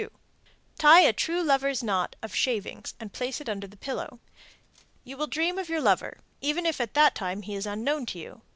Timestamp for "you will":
5.03-5.27